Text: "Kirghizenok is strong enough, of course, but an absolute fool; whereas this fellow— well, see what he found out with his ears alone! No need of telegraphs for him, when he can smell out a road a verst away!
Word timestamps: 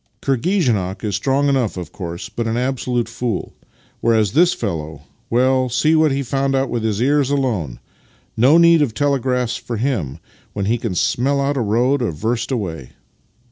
"Kirghizenok 0.23 1.03
is 1.03 1.15
strong 1.15 1.47
enough, 1.47 1.77
of 1.77 1.91
course, 1.91 2.27
but 2.27 2.47
an 2.47 2.57
absolute 2.57 3.07
fool; 3.07 3.53
whereas 3.99 4.31
this 4.31 4.51
fellow— 4.51 5.03
well, 5.29 5.69
see 5.69 5.93
what 5.93 6.11
he 6.11 6.23
found 6.23 6.55
out 6.55 6.71
with 6.71 6.81
his 6.81 6.99
ears 6.99 7.29
alone! 7.29 7.77
No 8.35 8.57
need 8.57 8.81
of 8.81 8.95
telegraphs 8.95 9.57
for 9.57 9.77
him, 9.77 10.17
when 10.53 10.65
he 10.65 10.79
can 10.79 10.95
smell 10.95 11.39
out 11.39 11.55
a 11.55 11.61
road 11.61 12.01
a 12.01 12.09
verst 12.09 12.49
away! 12.51 12.93